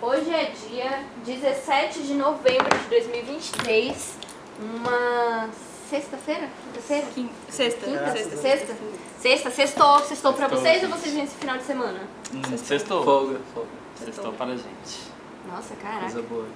[0.00, 4.14] Hoje é dia 17 de novembro de 2023,
[4.58, 5.48] uma
[5.90, 6.48] sexta-feira?
[6.64, 7.06] Quinta-feira?
[7.50, 7.86] Sexta.
[7.86, 8.10] Quinta?
[8.12, 8.36] Sexta.
[8.36, 8.76] Sexta?
[9.20, 9.98] Sexta, sextou.
[10.00, 10.62] Sextou pra Sextou.
[10.64, 12.00] vocês ou vocês vêm esse final de semana?
[12.32, 13.04] Hum, Sextou.
[13.04, 13.68] Folga, folga.
[14.02, 15.10] Sextou para a gente.
[15.46, 16.00] Nossa, caraca.
[16.00, 16.46] Coisa boa.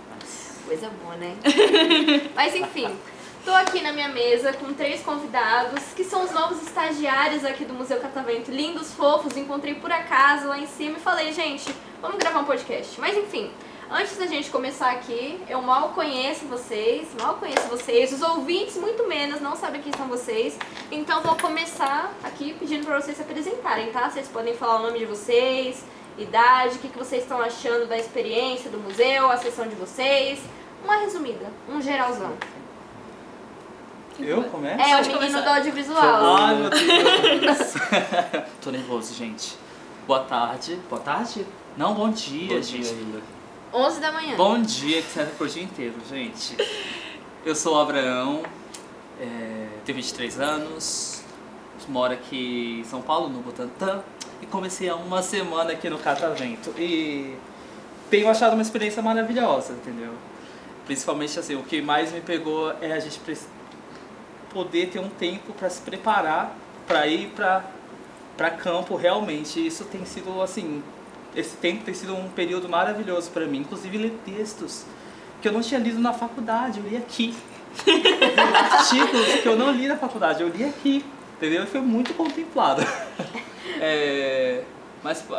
[0.66, 1.36] Coisa boa, né?
[2.34, 2.88] Mas enfim,
[3.44, 7.74] tô aqui na minha mesa com três convidados que são os novos estagiários aqui do
[7.74, 8.50] Museu Catavento.
[8.50, 13.00] Lindos, fofos, encontrei por acaso lá em cima e falei, gente, vamos gravar um podcast.
[13.00, 13.50] Mas enfim,
[13.90, 19.06] antes da gente começar aqui, eu mal conheço vocês, mal conheço vocês, os ouvintes muito
[19.08, 20.56] menos, não sabem quem são vocês.
[20.90, 24.08] Então vou começar aqui pedindo pra vocês se apresentarem, tá?
[24.08, 25.84] Vocês podem falar o nome de vocês,
[26.18, 30.40] idade, o que, que vocês estão achando da experiência do museu, a sessão de vocês.
[30.84, 32.32] Uma resumida, um geralzão.
[34.18, 34.80] Eu começo?
[34.80, 35.40] É, o menino começar.
[35.40, 36.36] do audiovisual.
[36.36, 37.74] Ai, meu Deus.
[38.60, 39.56] Tô nervoso, gente.
[40.06, 40.78] Boa tarde.
[40.88, 41.46] Boa tarde?
[41.76, 42.82] Não, bom dia, Bom gente.
[42.82, 43.22] dia ainda.
[43.72, 44.36] 11 da manhã.
[44.36, 46.56] Bom dia, que serve pro dia inteiro, gente.
[47.44, 48.42] Eu sou o Abraão,
[49.18, 51.24] é, tenho 23 anos,
[51.88, 54.02] moro aqui em São Paulo, no Butantã,
[54.42, 56.74] e comecei há uma semana aqui no Catavento.
[56.76, 57.36] E
[58.10, 60.12] tenho achado uma experiência maravilhosa, entendeu?
[60.84, 63.20] Principalmente assim, o que mais me pegou é a gente
[64.52, 66.54] poder ter um tempo para se preparar
[66.86, 67.64] para ir para
[68.36, 69.64] para campo realmente.
[69.64, 70.82] Isso tem sido assim,
[71.36, 74.84] esse tempo tem sido um período maravilhoso para mim, inclusive ler textos
[75.40, 77.34] que eu não tinha lido na faculdade, eu li aqui.
[78.70, 81.04] Artigos que eu não li na faculdade, eu li aqui,
[81.36, 81.64] entendeu?
[81.64, 82.82] E foi muito contemplado.
[83.80, 84.62] É,
[85.02, 85.36] mas, pô,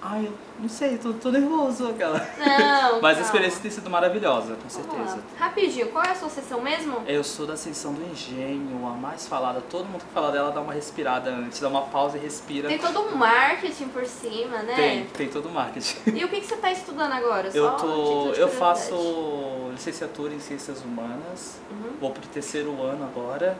[0.00, 2.18] ai, eu não sei, tô, tô nervoso aquela.
[2.38, 3.20] Não, Mas a calma.
[3.20, 5.06] experiência tem sido maravilhosa, com Vamos lá.
[5.06, 5.22] certeza.
[5.38, 7.02] Rapidinho, qual é a sua sessão mesmo?
[7.06, 9.60] Eu sou da Ascensão do Engenho, a mais falada.
[9.60, 12.68] Todo mundo que fala dela dá uma respirada antes, dá uma pausa e respira.
[12.68, 14.74] Tem todo um marketing por cima, né?
[14.74, 15.96] Tem, tem todo o marketing.
[16.14, 17.48] E o que, que você tá estudando agora?
[17.52, 18.56] Eu, Só tô, título de eu curiosidade.
[18.58, 21.92] faço licenciatura em Ciências Humanas, Uhum.
[22.00, 23.56] vou pro terceiro ano agora.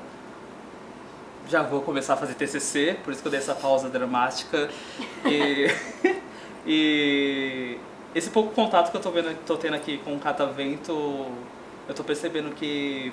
[1.49, 4.71] Já vou começar a fazer TCC, por isso que eu dei essa pausa dramática.
[5.27, 5.67] E,
[6.67, 7.79] e
[8.15, 11.27] esse pouco contato que eu tô, vendo, tô tendo aqui com o Catavento,
[11.89, 13.13] eu tô percebendo que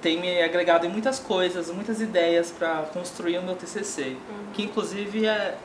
[0.00, 4.16] tem me agregado em muitas coisas, muitas ideias para construir o meu TCC,
[4.54, 5.56] que inclusive é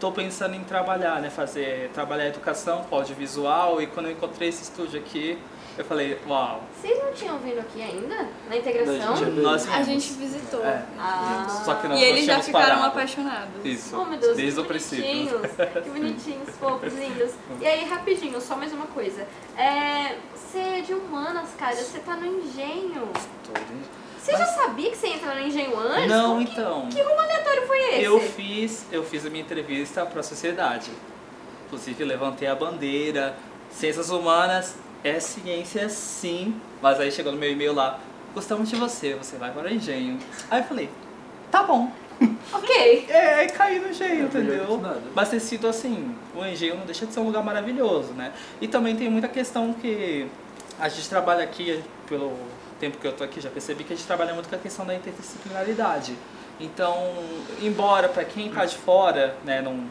[0.00, 4.62] tô pensando em trabalhar, né, fazer trabalhar educação com audiovisual e quando eu encontrei esse
[4.62, 5.38] estúdio aqui,
[5.78, 8.28] eu falei, uau, Vocês não tinham vindo aqui ainda?
[8.48, 9.16] Na integração?
[9.16, 10.64] Não, nós A gente visitou.
[10.64, 11.46] É, Ah.
[11.64, 12.86] só que nós E eles já ficaram parado.
[12.86, 13.64] apaixonados.
[13.64, 15.04] Isso, Oh, meu Deus, desde que o princípio.
[15.38, 15.52] bonitinhos.
[15.84, 17.30] Que bonitinhos, fofos, lindos.
[17.60, 19.26] E aí, rapidinho, só mais uma coisa.
[19.56, 21.76] É, você é de humanas, cara.
[21.76, 23.08] Você tá no engenho.
[23.44, 26.08] Todo- Você já sabia que você ia entrar no engenho antes?
[26.08, 26.88] Não, Como então.
[26.88, 28.04] Que, que rumo aleatório foi esse?
[28.04, 30.90] Eu fiz, eu fiz a minha entrevista para a sociedade.
[31.66, 33.34] Inclusive levantei a bandeira.
[33.70, 37.98] Ciências humanas é ciência sim, mas aí chegou no meu e-mail lá,
[38.34, 40.18] gostamos de você, você vai para o engenho.
[40.50, 40.90] Aí eu falei,
[41.50, 41.90] tá bom.
[42.52, 43.06] Ok.
[43.08, 44.80] É, aí caí no engenho, É entendeu?
[45.14, 48.32] Mas ter sido assim, o engenho não deixa de ser um lugar maravilhoso, né?
[48.60, 50.26] E também tem muita questão que
[50.78, 52.36] a gente trabalha aqui, pelo
[52.78, 54.84] tempo que eu tô aqui, já percebi que a gente trabalha muito com a questão
[54.84, 56.14] da interdisciplinaridade.
[56.58, 56.94] Então,
[57.62, 59.84] embora para quem tá de fora, né, não,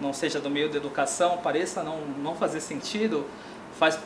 [0.00, 3.24] não seja do meio da educação, pareça não, não fazer sentido,
[3.78, 3.98] faz,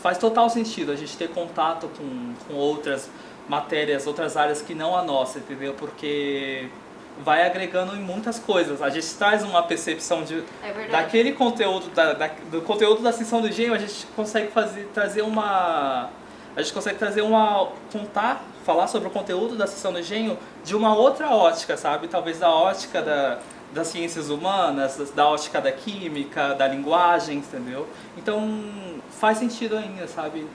[0.00, 3.08] faz total sentido a gente ter contato com, com outras
[3.48, 5.74] matérias, outras áreas que não a nossa, entendeu?
[5.74, 6.68] Porque
[7.24, 8.80] vai agregando em muitas coisas.
[8.82, 13.40] A gente traz uma percepção de, É daquele conteúdo, da, da- do conteúdo da sessão
[13.40, 16.10] do engenho, a gente consegue fazer, trazer uma.
[16.56, 17.68] A gente consegue trazer uma.
[17.92, 22.06] contar, falar sobre o conteúdo da sessão do engenho de uma outra ótica, sabe?
[22.08, 23.38] Talvez da ótica da,
[23.72, 27.86] das ciências humanas, da ótica da química, da linguagem, entendeu?
[28.16, 28.64] Então
[29.10, 30.46] faz sentido ainda, sabe?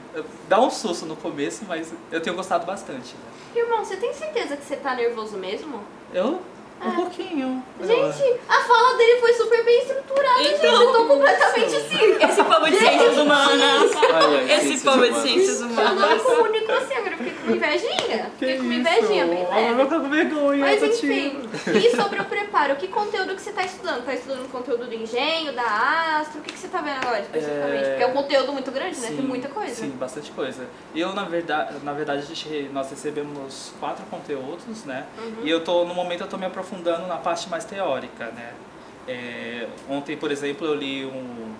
[0.49, 3.13] Dá um susto no começo, mas eu tenho gostado bastante.
[3.13, 3.61] né?
[3.61, 5.81] Irmão, você tem certeza que você tá nervoso mesmo?
[6.13, 6.41] Eu?
[6.85, 6.95] Um Ah.
[6.95, 7.63] pouquinho.
[7.81, 10.65] Gente, a fala dele foi super bem estruturada, Então, gente.
[10.83, 11.97] Eu tô completamente assim.
[12.29, 13.91] Esse povo de ciências humanas.
[14.13, 15.23] Ai, Esse ciências povo de humanas.
[15.23, 16.21] ciências Eu não humanas.
[16.23, 18.31] comunico assim, agora eu fiquei com invejinha.
[18.37, 19.85] Fiquei com invejinha, bem eu leve.
[19.89, 24.05] tô com vergonha, Mas enfim, e sobre o preparo, que conteúdo que você tá estudando?
[24.05, 26.39] Tá estudando conteúdo do engenho, da Astro?
[26.39, 27.83] O que, que você tá vendo agora especificamente?
[27.85, 29.07] É, Porque é um conteúdo muito grande, né?
[29.07, 29.73] Sim, Tem muita coisa.
[29.75, 30.65] Sim, bastante coisa.
[30.95, 35.05] Eu, na verdade, na verdade a gente, nós recebemos quatro conteúdos, né?
[35.17, 35.35] Uhum.
[35.43, 36.72] E eu tô, no momento eu tô me aprofundando
[37.07, 38.53] na parte mais teórica, né?
[39.07, 41.53] É, ontem, por exemplo, eu li um,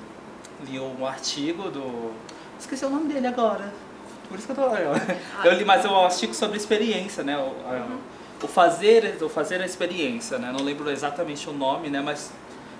[0.65, 2.11] li um artigo do,
[2.59, 3.73] Esqueci o nome dele agora.
[4.29, 4.69] Por isso que eu tô.
[5.45, 7.37] Eu li, mas eu artigo sobre experiência, né?
[7.37, 7.87] O, a-
[8.41, 10.51] o fazer, o fazer a experiência, né?
[10.57, 12.01] Não lembro exatamente o nome, né?
[12.01, 12.31] Mas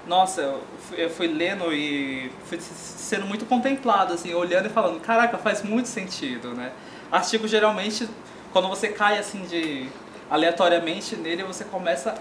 [0.07, 4.99] nossa, eu fui, eu fui lendo e fui sendo muito contemplado, assim, olhando e falando,
[5.01, 6.71] caraca, faz muito sentido, né?
[7.11, 8.07] Artigo geralmente,
[8.51, 9.87] quando você cai assim de
[10.33, 12.15] aleatoriamente nele, você começa.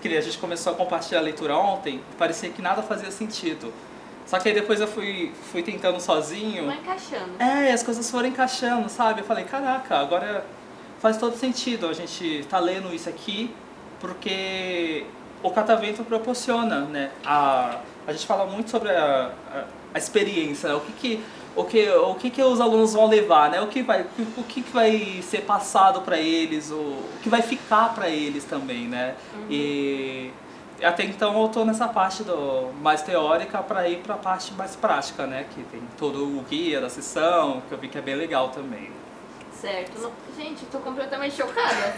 [0.00, 3.74] Que a gente começou a compartilhar a leitura ontem, parecia que nada fazia sentido.
[4.24, 6.66] Só que aí depois eu fui, fui tentando sozinho.
[6.66, 7.42] Vai encaixando.
[7.42, 9.22] É, as coisas foram encaixando, sabe?
[9.22, 10.44] Eu falei, caraca, agora
[11.00, 13.52] faz todo sentido a gente tá lendo isso aqui,
[13.98, 15.04] porque
[15.42, 17.10] o catavento proporciona, né?
[17.24, 20.74] A, a gente fala muito sobre a, a, a experiência, né?
[20.74, 21.24] o que que
[21.56, 23.60] o que, o que que os alunos vão levar, né?
[23.60, 24.06] O que vai,
[24.36, 28.44] o que que vai ser passado para eles, o, o que vai ficar para eles
[28.44, 29.16] também, né?
[29.50, 30.30] E
[30.80, 34.76] até então eu tô nessa parte do mais teórica para ir para a parte mais
[34.76, 35.46] prática, né?
[35.52, 38.92] Que tem todo o guia da sessão, que eu vi que é bem legal também.
[39.52, 40.12] Certo.
[40.36, 41.96] Gente, tô completamente chocada.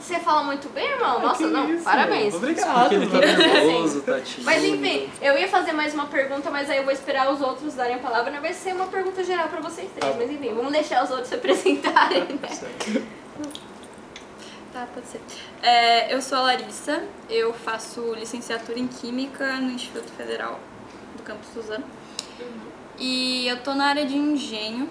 [0.00, 1.20] Você fala muito bem, irmão?
[1.20, 1.84] Nossa, não, isso?
[1.84, 2.34] parabéns.
[2.34, 2.92] Obrigado.
[2.92, 4.44] Ele tá nervoso, tá tímido.
[4.44, 7.74] Mas enfim, eu ia fazer mais uma pergunta, mas aí eu vou esperar os outros
[7.74, 8.30] darem a palavra.
[8.30, 10.18] Não vai ser uma pergunta geral pra vocês três, Tá.
[10.18, 12.48] mas enfim, vamos deixar os outros se apresentarem, né?
[12.48, 13.02] Certo.
[14.72, 15.20] Tá, pode ser.
[15.62, 20.60] É, eu sou a Larissa, eu faço licenciatura em Química no Instituto Federal
[21.16, 21.84] do Campus Suzano.
[22.98, 24.88] E eu tô na área de engenho.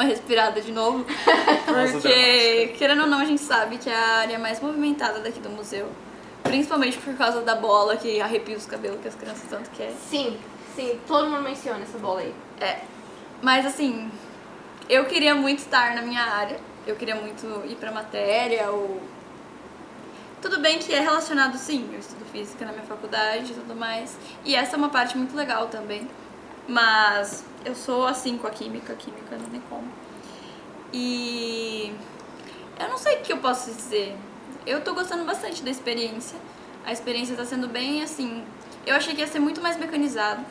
[0.00, 1.04] Uma respirada de novo.
[1.92, 5.50] Porque, querendo ou não, a gente sabe que é a área mais movimentada daqui do
[5.50, 5.92] museu.
[6.42, 9.94] Principalmente por causa da bola que arrepia os cabelos que as crianças tanto querem.
[10.08, 10.38] Sim,
[10.74, 12.34] sim, todo mundo menciona essa bola aí.
[12.58, 12.78] É.
[13.42, 14.10] Mas assim,
[14.88, 16.58] eu queria muito estar na minha área.
[16.86, 19.02] Eu queria muito ir pra matéria ou.
[20.40, 24.16] Tudo bem que é relacionado sim, eu estudo física na minha faculdade e tudo mais.
[24.46, 26.08] E essa é uma parte muito legal também.
[26.70, 29.88] Mas eu sou assim com a química, a química não tem como.
[30.92, 31.92] E
[32.78, 34.16] eu não sei o que eu posso dizer.
[34.64, 36.38] Eu tô gostando bastante da experiência.
[36.86, 38.44] A experiência tá sendo bem assim.
[38.86, 40.44] Eu achei que ia ser muito mais mecanizado.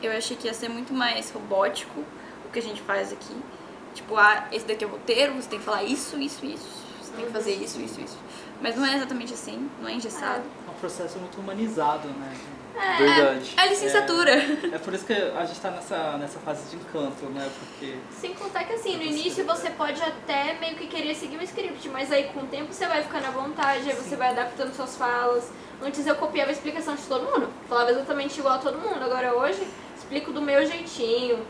[0.00, 2.04] Eu achei que ia ser muito mais robótico
[2.46, 3.36] o que a gente faz aqui.
[3.94, 6.68] Tipo, ah, esse daqui é o roteiro, você tem que falar isso, isso, isso.
[7.02, 8.18] Você tem que fazer isso, isso, isso.
[8.60, 10.44] Mas não é exatamente assim, não é engessado.
[10.68, 12.32] É um processo muito humanizado, né?
[12.98, 13.54] Verdade.
[13.56, 14.32] É a licenciatura.
[14.72, 17.50] É por isso que a gente tá nessa, nessa fase de encanto, né?
[17.58, 21.42] Porque Sem contar que assim, no início você pode até meio que querer seguir um
[21.42, 24.74] script, mas aí com o tempo você vai ficando à vontade, aí você vai adaptando
[24.74, 25.50] suas falas.
[25.82, 29.34] Antes eu copiava a explicação de todo mundo, falava exatamente igual a todo mundo, agora
[29.34, 29.66] hoje
[29.96, 31.44] explico do meu jeitinho.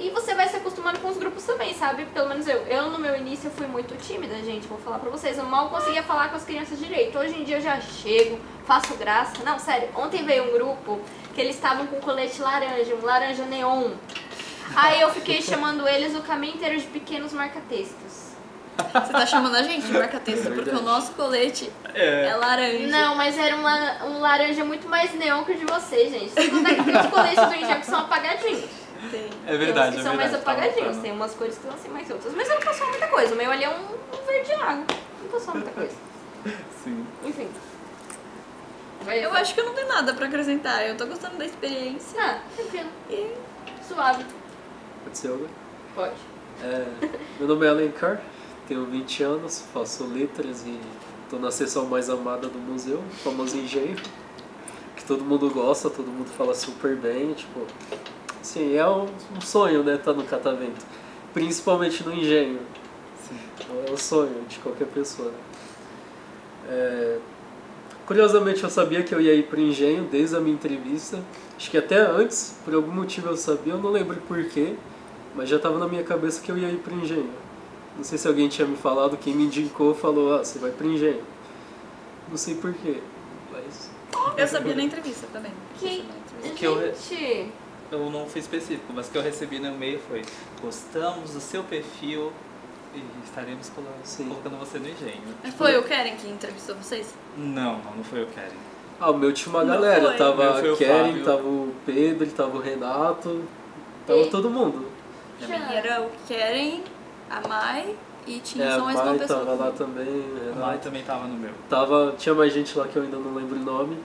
[0.00, 2.06] E você vai se acostumando com os grupos também, sabe?
[2.06, 2.62] Pelo menos eu.
[2.66, 5.36] Eu no meu início eu fui muito tímida, gente, vou falar pra vocês.
[5.36, 7.18] Eu mal conseguia falar com as crianças direito.
[7.18, 9.42] Hoje em dia eu já chego, faço graça.
[9.44, 11.00] Não, sério, ontem veio um grupo
[11.34, 13.90] que eles estavam com colete laranja, um laranja neon.
[14.74, 18.30] Aí eu fiquei chamando eles o caminho inteiro de pequenos marca-textos.
[18.94, 20.78] Você tá chamando a gente de marca-texto porque Verdade.
[20.78, 22.86] o nosso colete é, é laranja.
[22.86, 26.30] Não, mas era um, la- um laranja muito mais neon que o de vocês, gente.
[26.30, 28.64] Sem contar que tem os coletes do Engenho que são apagadinhos.
[29.10, 29.30] Tem.
[29.46, 30.44] é verdade, tem uns que é são mais verdade.
[30.44, 31.02] Tava apagadinhos, falando.
[31.02, 32.34] tem umas cores que são assim mais outras.
[32.34, 33.34] Mas não passou muita coisa.
[33.34, 34.84] O meu ali é um, um verde água.
[35.22, 35.94] Não passou muita coisa.
[36.84, 37.06] Sim.
[37.24, 37.48] Enfim.
[39.02, 40.86] Vai- Eu acho que eu não tenho nada pra acrescentar.
[40.86, 42.20] Eu tô gostando da experiência.
[42.22, 42.88] Ah, tranquilo.
[43.08, 43.34] E
[43.86, 44.24] Suave.
[45.04, 45.48] Pode ser alguém?
[45.94, 46.14] Pode.
[46.62, 46.84] É,
[47.38, 48.20] meu nome é Alencar,
[48.68, 50.78] tenho 20 anos, faço letras e
[51.30, 53.96] tô na seção mais amada do museu, o famoso engenho,
[54.94, 57.66] que todo mundo gosta, todo mundo fala super bem, tipo,
[58.40, 59.06] assim, é um,
[59.36, 60.84] um sonho, né, estar no catavento,
[61.34, 62.60] principalmente no engenho,
[63.86, 65.38] é o sonho de qualquer pessoa, né.
[66.68, 67.18] É,
[68.06, 71.22] curiosamente eu sabia que eu ia ir pro engenho desde a minha entrevista,
[71.56, 74.74] acho que até antes, por algum motivo eu sabia, eu não lembro porquê,
[75.34, 77.30] mas já estava na minha cabeça que eu ia ir pro engenho.
[77.96, 80.86] Não sei se alguém tinha me falado, quem me indicou falou, ah, você vai pro
[80.86, 81.20] engenho.
[82.28, 82.98] Não sei porquê,
[83.52, 83.90] mas...
[84.36, 85.52] eu sabia na entrevista também.
[85.78, 86.04] Que-
[86.56, 87.46] que eu- Gente, Eu
[87.98, 90.22] não fui específico, mas o que eu recebi no e-mail foi
[90.62, 92.32] gostamos do seu perfil
[92.94, 94.28] e estaremos colo- Sim.
[94.28, 95.22] colocando você no engenho.
[95.42, 97.14] Mas Foi o Keren que entrevistou vocês?
[97.36, 98.48] Não, não, não foi o Karen.
[99.00, 100.16] Ah, o meu tinha uma Não galera, foi.
[100.16, 101.24] tava O meu foi a o Karen, Fábio.
[101.24, 103.44] tava o Pedro, tava o Renato,
[104.06, 104.86] tava E- todo mundo.
[105.40, 106.84] Mim era o Keren,
[107.30, 109.38] a Mai e tinha É, só a mais uma pessoa.
[109.46, 110.78] tava lá também, o A Mai Renato.
[110.84, 111.50] também tava no meu.
[111.68, 113.96] Tava, tinha mais gente lá que eu ainda não lembro o nome,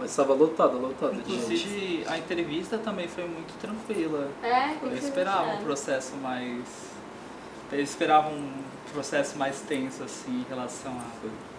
[0.00, 1.32] mas tava lotada, lotada de gente.
[1.44, 4.28] Inclusive, a entrevista também foi muito tranquila.
[4.42, 6.64] é, Eu esperava um processo mais.
[7.70, 8.50] Eu esperava um
[8.92, 11.04] processo mais tenso, assim, em relação a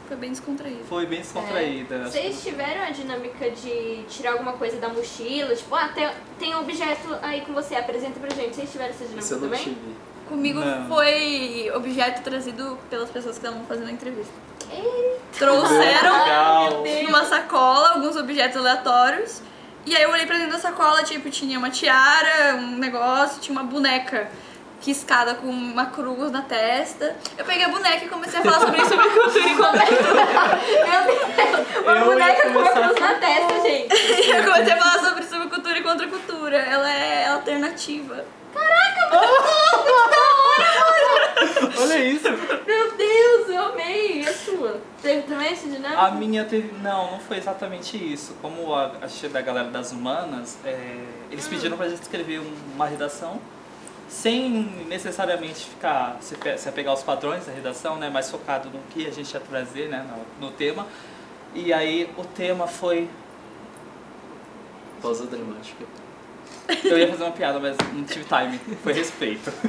[0.07, 0.83] foi bem descontraído.
[0.89, 1.99] Foi bem descontraída.
[1.99, 5.55] que- Vocês tiveram a dinâmica de tirar alguma coisa da mochila?
[5.55, 8.53] Tipo, ah, tem, tem um objeto aí com você, apresenta pra gente.
[8.53, 9.63] Vocês tiveram essa dinâmica Isso eu não também?
[9.63, 9.95] tive.
[10.27, 10.87] Comigo Não.
[10.89, 14.33] foi objeto trazido pelas pessoas que estavam fazendo a entrevista.
[14.71, 16.83] Eita, Trouxeram Legal.
[17.03, 19.41] numa sacola alguns objetos aleatórios.
[19.85, 23.51] E aí eu olhei pra dentro da sacola, tipo, tinha uma tiara, um negócio, tinha
[23.59, 24.29] uma boneca
[24.83, 27.15] riscada com uma cruz na testa.
[27.37, 30.03] Eu peguei a boneca e comecei a falar sobre sobre cultura e contexto.
[30.87, 34.29] Meu Deus, uma Eu boneca com uma cruz na testa, gente.
[34.29, 36.57] eu comecei a falar sobre subcultura e contracultura.
[36.57, 38.23] Ela é alternativa.
[41.79, 42.27] Olha isso.
[42.67, 44.21] Meu Deus, eu amei.
[44.21, 44.79] E a sua?
[45.11, 45.99] Teve também essa dinâmica?
[46.01, 46.71] A minha teve.
[46.81, 48.33] Não, não foi exatamente isso.
[48.41, 52.53] Como a, a chefe da galera das humanas, é, eles pediram pra gente escrever um-
[52.75, 53.39] uma redação
[54.07, 54.49] sem
[54.87, 58.09] necessariamente ficar se, se apegar aos padrões da redação, né?
[58.09, 60.05] Mais focado no que a gente ia trazer, né?
[60.39, 60.87] No, no tema.
[61.53, 63.09] E aí o tema foi.
[65.01, 65.83] Pausa dramática.
[66.85, 68.59] Eu ia fazer uma piada, mas não tive time.
[68.81, 69.51] Foi respeito.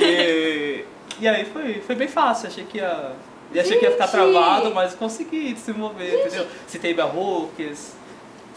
[0.00, 0.84] E,
[1.20, 2.48] e aí foi, foi bem fácil.
[2.48, 3.12] Achei que ia.
[3.54, 4.12] E achei que ia ficar Gente!
[4.16, 6.46] travado, mas consegui desenvolver, entendeu?
[6.66, 7.94] Citei Hooks.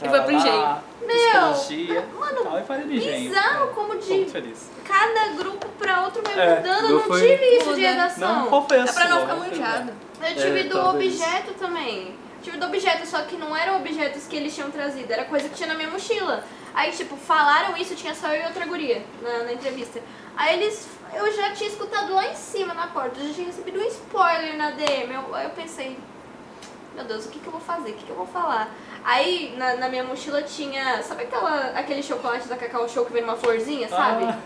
[0.02, 0.78] E foi pro engenho.
[1.08, 2.06] Psicologia.
[2.20, 2.64] mano, tal, e
[2.98, 3.30] engenho.
[3.30, 4.08] bizarro É, como de-.
[4.84, 6.82] Cada grupo pra outro vai É, mudando.
[6.82, 7.88] meu Eu não foi- tive isso de Muda.
[7.90, 8.36] redação.
[8.36, 9.92] Não, a É pra não ficar manjado.
[10.22, 11.14] Eu tive É, do talvez.
[11.22, 12.16] objeto também.
[12.46, 15.56] Tive do objeto, só que não eram objetos que eles tinham trazido, era coisa que
[15.56, 16.44] tinha na minha mochila.
[16.76, 20.00] Aí, tipo, falaram isso, tinha só eu e outra guria na, na entrevista.
[20.38, 20.88] Aí eles.
[21.12, 24.56] Eu já tinha escutado lá em cima na porta, eu já tinha recebido um spoiler
[24.58, 25.12] na DM.
[25.12, 25.98] Eu, eu pensei,
[26.94, 27.90] meu Deus, o que, que eu vou fazer?
[27.90, 28.70] O que, que eu vou falar?
[29.04, 31.02] Aí na, na minha mochila tinha.
[31.02, 34.26] Sabe aquela, aquele chocolate da Cacau Show que vem numa florzinha, sabe?
[34.26, 34.38] Ah,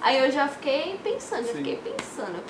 [0.00, 1.58] Aí eu já fiquei pensando, já Sim.
[1.58, 2.42] fiquei pensando.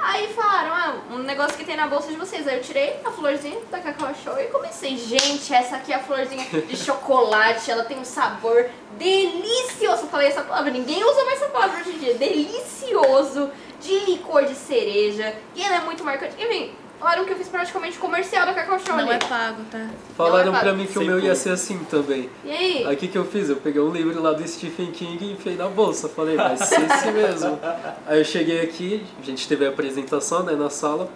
[0.00, 2.46] Aí falaram, ah, um negócio que tem na bolsa de vocês.
[2.46, 5.98] Aí eu tirei a florzinha da Cacau Show e comecei, gente, essa aqui é a
[5.98, 10.02] florzinha de chocolate, ela tem um sabor delicioso.
[10.02, 12.14] Eu falei essa palavra, ninguém usa mais essa palavra hoje em dia.
[12.14, 13.50] Delicioso,
[13.80, 15.34] de licor de cereja.
[15.56, 16.40] E ela é muito marcante.
[16.40, 19.86] Enfim, falaram que eu fiz praticamente comercial da Cacau Show Não é pago, tá?
[20.16, 22.28] Falaram é pra mim que o meu ia ser assim também.
[22.44, 22.84] E aí?
[22.86, 23.48] Aí o que, que eu fiz?
[23.48, 26.08] Eu peguei um livro lá do Stephen King e enfiei na bolsa.
[26.08, 27.58] Falei, vai ser esse mesmo.
[28.06, 31.10] Aí eu cheguei aqui, a gente teve a apresentação né, na sala.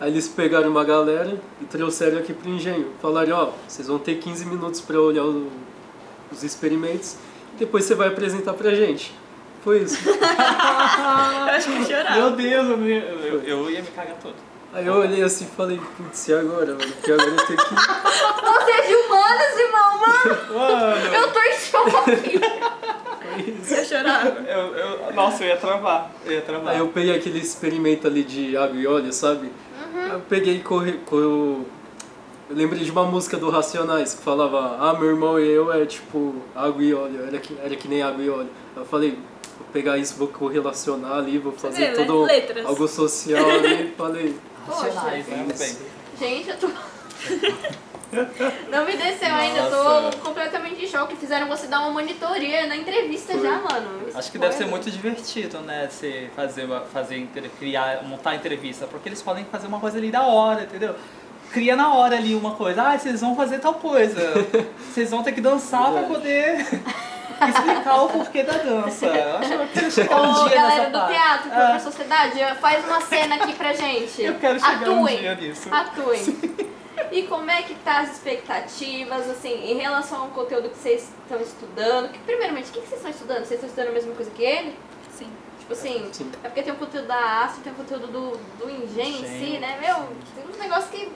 [0.00, 2.92] Aí eles pegaram uma galera e trouxeram aqui pro engenho.
[3.00, 5.50] Falaram, ó, vocês vão ter 15 minutos pra olhar o-
[6.30, 7.16] os experimentos
[7.54, 9.14] e depois você vai apresentar pra gente.
[9.64, 9.98] Foi isso.
[10.08, 12.14] Eu acho que eu chorava.
[12.16, 14.34] Meu Deus, eu, eu, eu ia me cagar todo.
[14.72, 16.78] Aí eu olhei assim e falei, putz, e agora, mano?
[16.92, 17.74] Porque agora eu tenho que.
[17.76, 20.54] Você é de humanas, irmão, mano!
[20.54, 22.40] Mano, Eu tô em choque!
[23.70, 24.28] Eu chorava.
[24.40, 26.10] eu, eu, nossa, eu ia travar.
[26.24, 26.72] Eu ia travar.
[26.72, 29.50] Aí eu peguei aquele experimento ali de água e óleo, sabe?
[29.94, 31.66] Aí eu peguei e corri, corri, eu
[32.50, 36.36] lembrei de uma música do Racionais que falava Ah, meu irmão e eu é tipo
[36.54, 38.50] água e óleo, era que, era que nem água e óleo.
[38.76, 39.18] Eu falei,
[39.58, 42.04] vou pegar isso, vou correlacionar ali, vou fazer vê, né?
[42.04, 42.66] todo Letras.
[42.66, 44.34] algo social ali, falei.
[44.68, 45.58] Isso.
[45.58, 45.76] Bem.
[46.18, 46.68] Gente, eu tô.
[48.70, 50.16] Não me desceu ainda, eu Nossa.
[50.16, 51.16] tô completamente em choque.
[51.16, 53.42] Fizeram você dar uma monitoria na entrevista Foi.
[53.42, 54.08] já, mano.
[54.08, 55.88] Isso Acho que deve ser muito divertido, né?
[55.90, 60.62] Você fazer, fazer criar, montar entrevista, porque eles podem fazer uma coisa ali da hora,
[60.62, 60.94] entendeu?
[61.52, 64.20] Cria na hora ali uma coisa, ah, vocês vão fazer tal coisa.
[64.92, 66.14] Vocês vão ter que dançar pra Verdade.
[66.14, 66.66] poder
[67.48, 69.06] explicar o porquê da dança.
[69.06, 71.12] Eu acho que eu quero chegar um Ô, dia galera nessa do parte.
[71.12, 74.22] teatro, É, pra sociedade, faz uma cena aqui pra gente.
[74.22, 75.18] Eu quero chegar um Atuem.
[75.18, 75.68] dia nisso.
[75.74, 76.66] Atuem.
[77.12, 81.40] E como é que tá as expectativas, assim, em relação ao conteúdo que vocês estão
[81.40, 82.10] estudando?
[82.10, 83.38] Que, primeiramente, o que que vocês estão estudando?
[83.44, 84.76] Vocês estão estudando a mesma coisa que ele?
[85.12, 85.28] Sim.
[85.60, 86.32] Tipo assim, Sim.
[86.42, 89.58] é porque tem o conteúdo da Astro, tem o conteúdo do, do Engenho em si,
[89.58, 89.78] né?
[89.80, 89.94] Meu,
[90.34, 91.12] tem uns negócios que,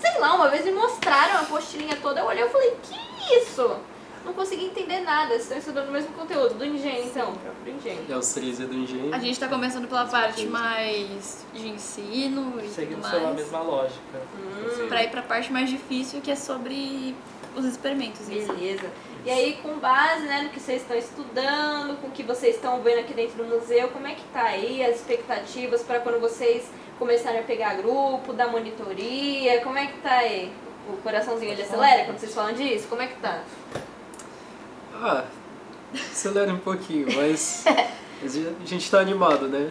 [0.00, 3.76] sei lá, uma vez me mostraram a postilinha toda, eu olhei e falei, que isso?
[4.24, 8.04] Não consegui entender nada, vocês estão estudando o mesmo conteúdo, do Engenho então, do Engenho.
[8.08, 9.14] É os três é do engenho.
[9.14, 13.36] A gente tá começando pela parte mais de ensino e Seguindo tudo pela mais.
[13.36, 14.20] mesma lógica.
[14.58, 14.88] inclusive.
[14.88, 17.16] Pra ir pra parte mais difícil, que é sobre
[17.56, 18.28] os experimentos.
[18.28, 18.90] Beleza.
[19.24, 22.80] E aí, com base né, no que vocês estão estudando, com o que vocês estão
[22.82, 26.70] vendo aqui dentro do museu, como é que tá aí as expectativas para quando vocês
[26.98, 29.60] começarem a pegar grupo, dar monitoria?
[29.62, 30.52] Como é que tá aí?
[30.88, 32.86] O coraçãozinho ele acelera quando vocês falam disso?
[32.88, 33.42] Como é que tá?
[35.02, 35.24] Ah,
[35.94, 37.64] acelera um pouquinho, mas
[38.22, 39.70] a gente tá animado, né?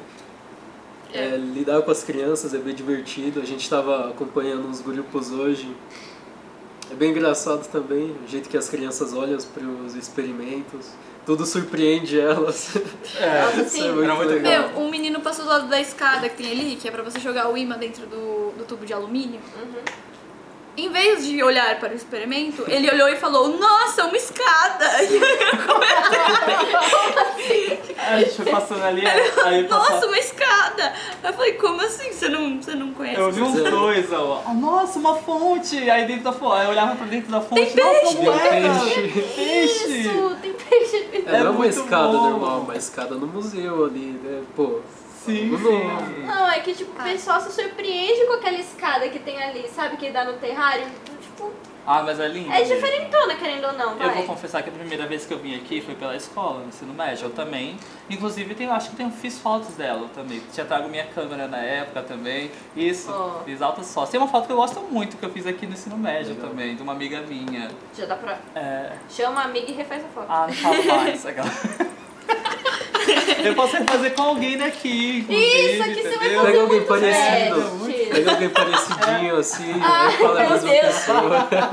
[1.14, 3.40] É, lidar com as crianças é bem divertido.
[3.42, 5.76] A gente estava acompanhando uns grupos hoje.
[6.92, 10.88] É bem engraçado também o jeito que as crianças olham para os experimentos.
[11.26, 12.76] tudo surpreende elas.
[13.20, 13.88] É, Nossa, Isso sim.
[13.88, 14.70] é muito muito legal.
[14.70, 17.20] Meu, um menino passou do lado da escada que tem ali, que é pra você
[17.20, 19.40] jogar o imã dentro do, do tubo de alumínio.
[19.62, 20.09] Uhum.
[20.78, 24.86] Em vez de olhar para o experimento, ele olhou e falou, nossa, uma escada!
[25.10, 25.16] E
[27.72, 30.08] eu A gente foi passando ali, aí Nossa, passou.
[30.10, 30.94] uma escada!
[31.24, 32.12] Eu falei, como assim?
[32.12, 33.20] Você não, você não conhece?
[33.20, 34.44] Eu vi uns dois, ó.
[34.46, 35.90] Ah, Nossa, uma fonte!
[35.90, 38.18] Aí dentro da fonte, aí eu olhava pra dentro da fonte, nossa, peixe!
[38.18, 38.80] uma moeda!
[38.80, 39.12] Peixe.
[39.36, 40.00] Peixe!
[40.02, 41.10] Isso, tem peixe.
[41.26, 42.30] É, não é uma muito escada bom.
[42.30, 44.42] normal, uma escada no museu ali, né?
[44.56, 44.80] Pô,
[45.26, 45.58] Sim, Não.
[45.60, 46.24] sim.
[46.26, 47.04] Não, é que tipo, o Ah.
[47.04, 49.98] pessoal se surpreende com aquela escada que tem ali, sabe?
[49.98, 50.86] Que dá no terrário.
[51.22, 51.52] Tipo,
[51.86, 52.52] Ah, mas é lindo.
[52.52, 52.76] é mesmo.
[52.76, 54.10] diferentona, querendo ou não, Eu vai.
[54.16, 56.94] vou confessar que a primeira vez que eu vim aqui foi pela escola, no ensino
[56.94, 57.26] médio.
[57.26, 57.78] Eu também.
[58.10, 60.42] Inclusive, tem, acho que tem, fiz fotos dela também.
[60.54, 62.52] Tinha trago minha câmera na época também.
[62.76, 63.44] Isso, Ó.
[63.44, 64.12] fiz altas fotos.
[64.12, 66.50] Tem uma foto que eu gosto muito, que eu fiz aqui no ensino médio Legal.
[66.50, 67.70] também, de uma amiga minha.
[67.98, 68.38] Já dá pra...
[68.56, 68.92] É...
[69.10, 70.28] Chama a amiga e refaz a foto.
[70.30, 71.26] Ah, não falo mais.
[71.28, 71.50] Aquela...
[73.44, 75.26] eu posso fazer com alguém daqui.
[75.30, 77.90] Isso, aqui você vai fazer Pega alguém muito parecido.
[78.10, 81.10] Pega alguém parecidinho assim, Ah, aí fala meu Deus.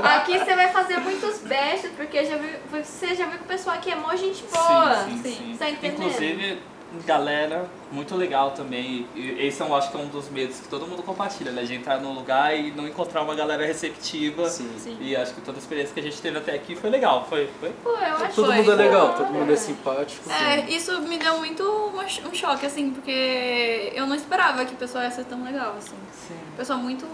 [0.03, 3.75] Aqui você vai fazer muitos bestos, porque já viu, você já viu que o pessoal
[3.75, 5.03] aqui é mó gente boa.
[5.05, 5.35] Sim, sim, Sim.
[5.51, 5.55] sim.
[5.57, 5.99] Tá entendendo?
[6.07, 6.59] Inclusive,
[7.05, 9.07] galera, muito legal também.
[9.15, 11.63] E esse eu acho que é um dos medos que todo mundo compartilha, né?
[11.63, 14.49] De entrar num lugar e não encontrar uma galera receptiva.
[14.49, 14.71] Sim.
[14.77, 14.97] Sim.
[14.99, 17.25] E acho que toda a experiência que a gente teve até aqui foi legal.
[17.27, 17.71] Foi, foi.
[17.83, 18.55] Pô, eu acho Todo Foi.
[18.57, 20.29] mundo é legal, todo mundo é simpático.
[20.29, 25.03] É, isso me deu muito um choque, assim, porque eu não esperava que o pessoal
[25.03, 25.95] ia ser tão legal, assim.
[26.27, 26.35] Sim.
[26.55, 27.05] Pessoal muito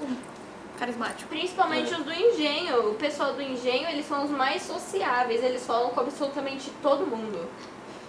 [0.77, 1.29] carismático.
[1.29, 2.89] Principalmente os do engenho.
[2.89, 5.43] O pessoal do engenho, eles são os mais sociáveis.
[5.43, 7.47] Eles falam com absolutamente todo mundo.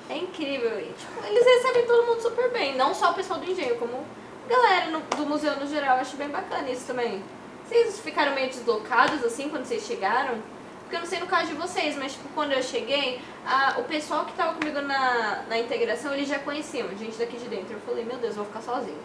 [0.09, 0.79] É incrível.
[0.81, 2.77] E, tipo, eles recebem todo mundo super bem.
[2.77, 4.05] Não só o pessoal do engenho, como
[4.47, 5.97] a galera no- do museu no geral.
[5.97, 7.23] Eu acho bem bacana isso também.
[7.67, 10.35] Vocês ficaram meio deslocados, assim, quando vocês chegaram?
[10.83, 13.85] Porque eu não sei no caso de vocês, mas, tipo, quando eu cheguei, a- o
[13.85, 17.73] pessoal que tava comigo na, na integração, eles já conheciam, gente daqui de dentro.
[17.73, 18.99] Eu falei, meu Deus, eu vou ficar sozinha.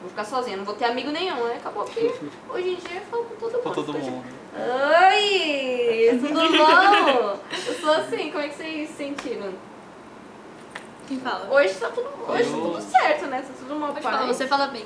[0.00, 1.46] Vou ficar sozinha, não vou ter amigo nenhum.
[1.46, 2.00] Aí acabou que
[2.50, 3.62] hoje em dia eu falo com todo mundo.
[3.62, 4.24] Com todo mundo.
[5.12, 6.18] Oi!
[6.20, 7.38] Tudo bom?
[7.66, 9.52] Eu sou assim, como é que vocês se sentiram?
[11.06, 11.48] Quem fala?
[11.54, 13.42] Hoje tá tudo, hoje tá tudo certo, né?
[13.42, 14.84] Tá tudo mal Pode falar, você fala bem.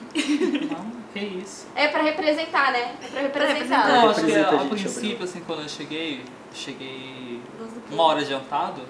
[0.70, 1.66] Não, que isso.
[1.74, 2.94] É pra representar, né?
[3.14, 3.88] É pra representar.
[3.88, 7.40] Não, acho que princípio, assim, quando eu cheguei, cheguei
[7.90, 8.82] uma hora adiantado.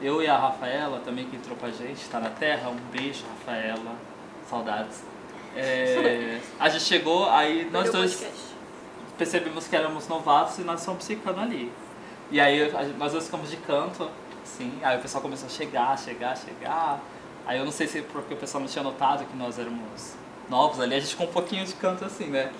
[0.00, 2.68] Eu e a Rafaela, também que entrou com a gente, tá na Terra.
[2.68, 3.94] Um beijo, Rafaela.
[4.48, 5.04] Saudades.
[5.56, 8.42] É, a gente chegou, aí nós dois podcast.
[9.16, 11.70] percebemos que éramos novatos e nós fomos ficando ali.
[12.30, 14.10] E aí nós dois ficamos de canto,
[14.56, 14.72] sim.
[14.82, 17.00] Aí o pessoal começou a chegar, chegar, chegar.
[17.46, 20.14] Aí eu não sei se é porque o pessoal não tinha notado que nós éramos
[20.48, 22.52] novos ali, a gente ficou um pouquinho de canto assim, né?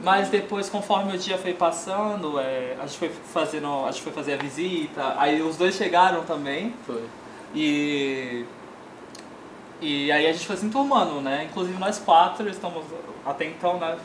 [0.00, 4.12] Mas depois, conforme o dia foi passando, é, a gente foi fazendo, a gente foi
[4.12, 5.14] fazer a visita.
[5.16, 6.74] Aí os dois chegaram também.
[6.84, 7.04] Foi.
[7.54, 8.44] E.
[9.80, 11.44] E aí a gente foi se enturmando, né?
[11.44, 12.84] Inclusive nós quatro estamos
[13.24, 13.96] até então, né?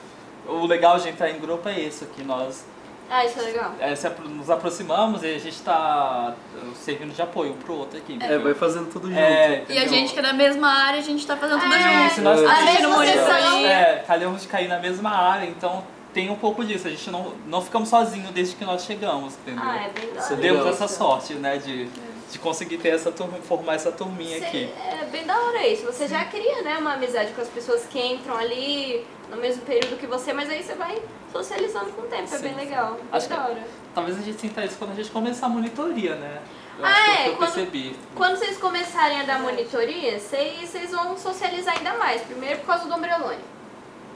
[0.47, 2.65] O legal de entrar em grupo é isso, que nós
[3.09, 3.73] Ah, isso é legal.
[3.79, 7.97] é, se nos aproximamos e a gente tá uh, servindo de apoio um pro outro
[7.97, 8.17] aqui.
[8.21, 9.19] É, vai fazendo tudo junto.
[9.19, 12.03] É, E a gente que é da mesma área, a gente tá fazendo tudo É,
[12.03, 12.15] junto.
[12.15, 12.45] Se nós É.
[12.45, 13.65] A mesma sessão.
[13.65, 16.87] É, calhamos de cair na mesma área, então tem um pouco disso.
[16.87, 19.63] A gente não, não ficamos sozinhos desde que nós chegamos, entendeu?
[19.63, 20.35] Ah, é é hora.
[20.35, 21.85] Demos essa sorte, né, de,
[22.31, 24.73] de conseguir ter essa turma, formar essa turminha Cê- aqui.
[25.01, 25.85] É bem da hora isso.
[25.85, 29.97] Você já cria, né, uma amizade com as pessoas que entram ali no mesmo período
[29.97, 32.23] que você, mas aí você vai socializando com o tempo.
[32.23, 32.59] É Sim, bem sim.
[32.59, 32.93] legal.
[32.93, 33.63] Bem Acho que- da hora.
[33.95, 36.41] Talvez a gente sinta isso quando a gente começar a monitoria, né?
[36.77, 37.95] Eu Ah, que é é, que eu quando- percebi.
[38.15, 42.21] Quando vocês começarem a dar monitoria, vocês, vocês vão socializar ainda mais.
[42.21, 43.39] Primeiro por causa do Umbrelone.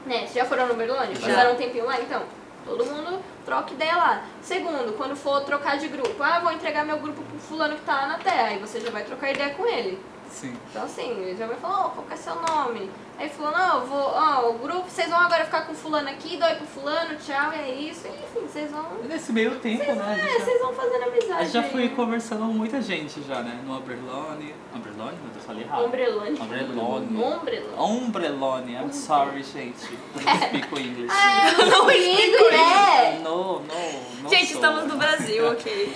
[0.06, 0.18] Né?
[0.20, 1.14] Vocês já foram no Umbrelone?
[1.16, 1.28] Já.
[1.28, 2.00] Passaram um tempinho lá?
[2.00, 2.22] Então,
[2.64, 4.24] todo mundo troca ideia lá.
[4.42, 6.22] Segundo, quando for trocar de grupo.
[6.22, 8.48] Ah, vou entregar meu grupo pro fulano que tá lá na Terra.
[8.48, 9.98] Aí você já vai trocar ideia com ele.
[10.30, 10.56] Sim.
[10.70, 12.90] Então assim, ele já vai falar, ó, qual que é seu nome?
[13.16, 16.36] Aí fulano, ó, eu vou, ó, o grupo, vocês vão agora ficar com fulano aqui,
[16.36, 18.08] dói pro fulano, tchau, e é isso.
[18.08, 18.84] Enfim, vocês vão.
[19.08, 20.02] Nesse meio tempo, né?
[20.04, 21.44] A É, gente já, vocês vão fazendo amizade.
[21.44, 21.70] gente já aí.
[21.70, 23.60] foi conversando com muita gente já, né?
[23.64, 24.54] No Umbrelone.
[24.74, 25.16] Umbrelone?
[25.22, 25.84] Meu Deus, falei errado.
[25.84, 26.40] Umbrelone.
[26.40, 27.06] Umbrelone.
[27.16, 27.76] Umbrelone.
[27.78, 28.74] Umbrelone.
[28.74, 29.84] I'm sorry, gente.
[29.84, 31.14] I don't speak English.
[31.16, 33.20] Ah, eu não ligo, né?
[33.22, 34.54] No, no, no Gente, sou.
[34.56, 35.92] estamos no Brasil, ok.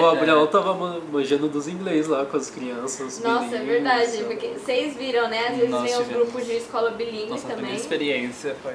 [0.00, 3.20] O Abraão tava man- manjando dos inglês lá com as crianças.
[3.20, 4.24] Nossa, é bilíngues, verdade, sabe?
[4.24, 5.48] porque vocês viram, né?
[5.48, 7.74] Às vezes Nós vem os grupos de escola bilíngue Nossa, também.
[7.74, 8.74] experiência foi...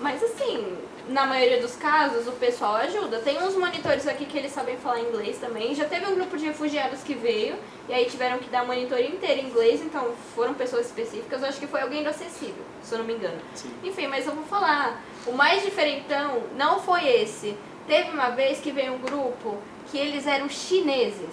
[0.00, 3.18] Mas assim, na maioria dos casos, o pessoal ajuda.
[3.18, 5.74] Tem uns monitores aqui que eles sabem falar inglês também.
[5.74, 7.56] Já teve um grupo de refugiados que veio
[7.88, 11.42] e aí tiveram que dar monitoria inteira em inglês, então foram pessoas específicas.
[11.42, 13.38] Eu acho que foi alguém do acessível, se eu não me engano.
[13.54, 13.70] Sim.
[13.82, 15.02] Enfim, mas eu vou falar.
[15.26, 17.56] O mais diferentão não foi esse.
[17.86, 19.58] Teve uma vez que veio um grupo
[19.90, 21.28] que eles eram chineses.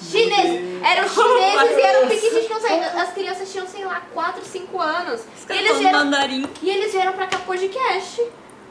[0.00, 0.82] Chineses!
[0.84, 3.00] Eram chineses e eram pequenininhos saíam.
[3.00, 5.20] As crianças tinham, sei lá, 4, 5 anos.
[5.22, 6.48] Os E eles vieram, mandarim.
[6.62, 8.20] e eles vieram pra cá podcast.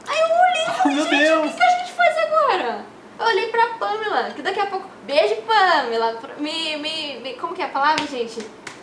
[0.08, 1.46] Aí eu olhei e falei, Meu gente, Deus.
[1.46, 2.84] o que, que a gente faz agora?
[3.18, 4.88] Eu olhei pra Pamela, que daqui a pouco.
[5.04, 6.18] Beijo, Pamela!
[6.38, 8.38] Me, me, me- Como que é a palavra, gente?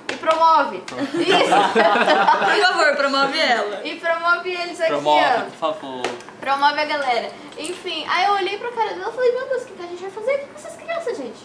[0.09, 0.77] Me promove.
[0.77, 1.53] Isso!
[1.73, 3.81] Por favor, promove ela.
[3.85, 5.41] e promove eles aqui, Promove, ó.
[5.41, 6.01] por favor.
[6.39, 7.31] Promove a galera.
[7.57, 9.87] Enfim, aí eu olhei pra cara dela e falei, meu Deus, o que, que a
[9.87, 11.39] gente vai fazer aqui com essas crianças, gente?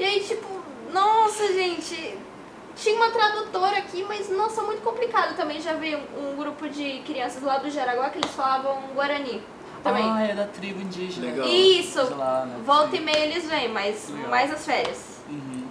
[0.00, 0.48] E aí, tipo,
[0.94, 2.18] nossa, gente,
[2.74, 5.36] tinha uma tradutora aqui, mas nossa, muito complicado.
[5.36, 9.42] Também já veio um, um grupo de crianças lá do Jaraguá que eles falavam Guarani
[9.84, 10.02] também.
[10.10, 11.26] Ah, é da tribo indígena.
[11.26, 11.46] Legal.
[11.46, 12.58] Isso, lá, né?
[12.64, 12.96] volta Sim.
[12.96, 14.30] e meia eles vêm, mas Legal.
[14.30, 15.18] mais as férias.
[15.28, 15.66] Uhum.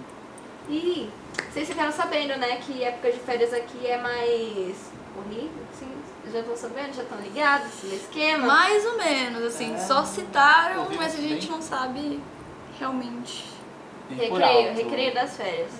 [0.68, 1.10] E
[1.50, 5.88] vocês ficaram sabendo, né, que época de férias aqui é mais horrível, assim?
[6.32, 8.46] Já estão sabendo, já estão ligados no esquema?
[8.46, 9.78] Mais ou menos, assim, É.
[9.78, 12.20] só citaram, mas a gente não sabe
[12.78, 13.58] realmente.
[14.16, 15.70] Recreio, recreio das férias.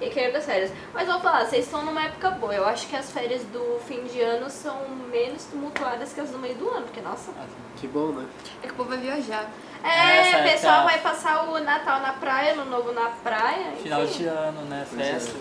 [0.00, 0.72] Recreio das férias.
[0.92, 2.54] Mas vamos falar, vocês estão numa época boa.
[2.54, 4.76] Eu acho que as férias do fim de ano são
[5.10, 7.30] menos tumultuadas que as do meio do ano, porque, nossa.
[7.76, 8.26] Que bom, né?
[8.62, 9.50] É que o povo vai viajar.
[9.82, 13.10] É, Essa o é pessoal a- vai passar o Natal na praia, no novo na
[13.10, 13.72] praia.
[13.82, 14.18] Final enfim.
[14.18, 14.86] de ano, né?
[14.92, 14.96] É.
[14.96, 15.36] Festa.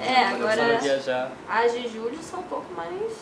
[0.00, 1.32] É, agora-.
[1.48, 3.12] As de julho são um pouco mais.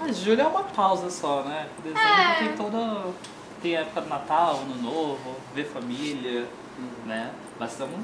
[0.00, 1.68] Ah, julho é uma pausa só, né?
[1.82, 2.34] Dezembro É.
[2.38, 3.12] tem toda.
[3.60, 6.46] Tem a época do Natal, Ano Novo, ver família,
[7.06, 7.32] né?
[7.58, 8.00] Mas estamos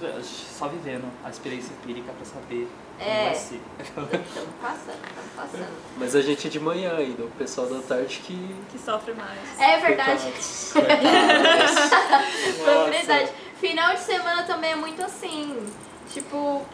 [0.00, 3.24] ver, só vivendo a experiência empírica pra saber como É.
[3.26, 3.60] vai ser.
[3.78, 4.10] Estamos
[4.60, 5.68] passando, estamos passando.
[5.96, 8.54] Mas a gente é de manhã ainda, o pessoal da tarde que.
[8.70, 9.38] Que sofre mais.
[9.58, 10.30] É verdade.
[12.64, 13.32] Foi verdade.
[13.56, 15.66] Final de semana também é muito assim.
[16.12, 16.64] Tipo,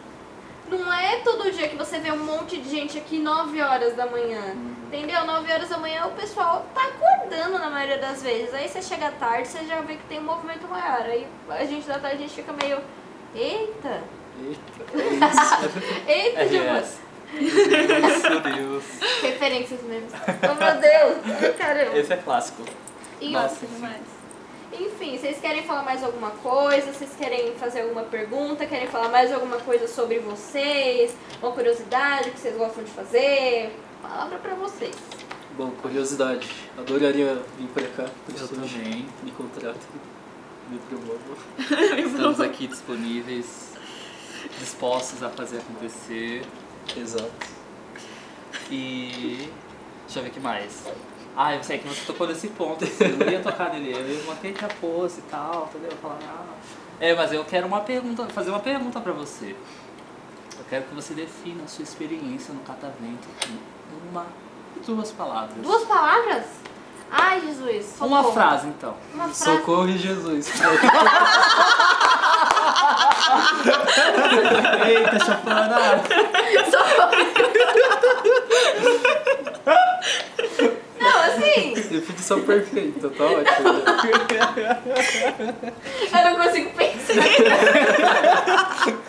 [0.69, 4.05] não é todo dia que você vê um monte de gente aqui 9 horas da
[4.05, 4.55] manhã.
[4.87, 5.25] Entendeu?
[5.25, 8.53] 9 horas da manhã o pessoal tá acordando na maioria das vezes.
[8.53, 11.01] Aí você chega tarde, você já vê que tem um movimento maior.
[11.01, 12.79] Aí a gente da tarde a gente fica meio.
[13.35, 14.01] Eita!
[14.39, 16.07] Eita.
[16.07, 16.99] Eita, demais!
[17.33, 18.23] RS.
[18.29, 18.83] Meu Deus.
[19.21, 20.09] Referências mesmo.
[20.43, 21.55] Oh meu Deus!
[21.57, 21.97] Caramba!
[21.97, 22.63] Esse é clássico.
[23.19, 24.01] E- Nossa, demais.
[24.71, 26.93] Enfim, vocês querem falar mais alguma coisa?
[26.93, 28.65] Vocês querem fazer alguma pergunta?
[28.65, 31.13] Querem falar mais alguma coisa sobre vocês?
[31.41, 33.73] Uma curiosidade que vocês gostam de fazer?
[34.01, 34.95] Palavra pra vocês.
[35.57, 36.49] Bom, curiosidade.
[36.77, 38.11] Adoraria vir pra cá.
[38.29, 39.07] Eu também.
[39.23, 39.81] Me contratem.
[40.69, 41.37] Me promovam.
[42.05, 43.73] Estamos aqui disponíveis,
[44.59, 46.45] dispostos a fazer acontecer.
[46.95, 47.31] Exato.
[48.69, 49.49] E.
[50.05, 50.85] Deixa eu ver o que mais.
[51.35, 54.23] Ah, eu sei que você tocou nesse ponto, assim, eu ia tocar nele, eu ia
[54.23, 55.95] manter a pose e tal, entendeu?
[56.01, 56.55] Falar, ah.
[56.99, 59.55] É, mas eu quero uma pergunta, fazer uma pergunta pra você.
[60.67, 63.57] Eu quero que você defina a sua experiência no catavento em
[64.09, 64.25] uma
[64.85, 65.55] duas palavras.
[65.63, 66.43] Duas palavras?
[67.09, 67.95] Ai, Jesus.
[68.01, 68.33] Uma socorro.
[68.33, 68.93] frase então.
[69.13, 69.45] Uma frase.
[69.45, 70.51] Socorro em Jesus.
[74.85, 75.77] Eita, chafana!
[80.99, 83.69] Não, assim, Definição perfeita, tá ótimo.
[86.11, 87.13] eu não consigo pensar.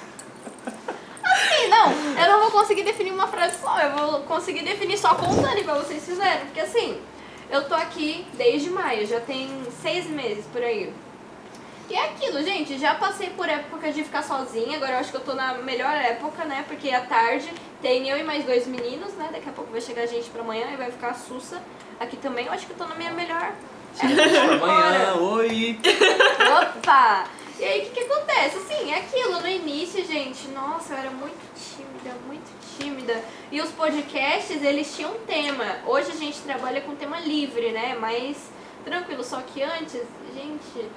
[1.79, 5.59] Não, eu não vou conseguir definir uma frase só, eu vou conseguir definir só contando
[5.59, 6.47] igual vocês fizeram.
[6.47, 7.01] Porque assim,
[7.51, 9.49] eu tô aqui desde maio, já tem
[9.81, 10.93] seis meses por aí.
[11.89, 15.17] E é aquilo, gente, já passei por época de ficar sozinha, agora eu acho que
[15.17, 16.65] eu tô na melhor época, né?
[16.69, 17.49] Porque à tarde
[17.81, 19.31] tem eu e mais dois meninos, né?
[19.33, 21.63] Daqui a pouco vai chegar gente pra amanhã e vai ficar a Sussa
[21.99, 22.47] aqui também.
[22.47, 23.53] Eu acho que eu tô na minha melhor
[24.01, 25.79] Amanhã, oi!
[26.61, 27.25] Opa!
[27.59, 28.57] E aí, o que, que acontece?
[28.57, 33.21] Assim, é aquilo, no início, gente, nossa, eu era muito tímida, muito tímida.
[33.51, 35.79] E os podcasts, eles tinham tema.
[35.85, 37.97] Hoje a gente trabalha com tema livre, né?
[37.97, 38.37] Mais
[38.85, 39.25] tranquilo.
[39.25, 40.01] Só que antes,
[40.33, 40.89] gente...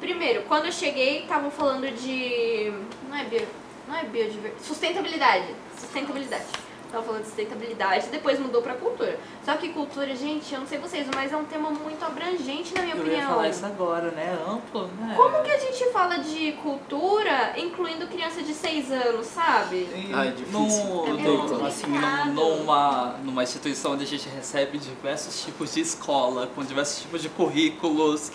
[0.00, 2.70] Primeiro, quando eu cheguei, estavam falando de...
[3.08, 3.48] Não é bio...
[3.88, 4.64] Não é biodiversidade.
[4.66, 5.46] Sustentabilidade.
[5.78, 6.44] Sustentabilidade.
[6.90, 9.01] Tava falando de sustentabilidade, depois mudou pra cultura.
[9.44, 12.82] Só que cultura, gente, eu não sei vocês, mas é um tema muito abrangente, na
[12.82, 13.20] minha Eu opinião.
[13.22, 14.38] ia falar isso agora, né?
[14.48, 15.14] Amplo, né?
[15.16, 19.88] Como que a gente fala de cultura incluindo criança de 6 anos, sabe?
[20.14, 20.60] Ah, é difícil.
[20.60, 21.86] No, É no- assim,
[22.32, 27.28] numa, numa instituição onde a gente recebe diversos tipos de escola, com diversos tipos de
[27.28, 28.30] currículos.